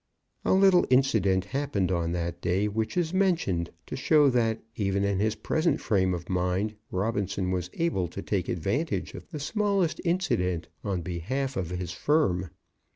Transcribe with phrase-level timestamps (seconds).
[0.43, 5.19] A little incident happened on that day, which is mentioned to show that, even in
[5.19, 10.69] his present frame of mind, Robinson was able to take advantage of the smallest incident
[10.83, 12.49] on behalf of his firm.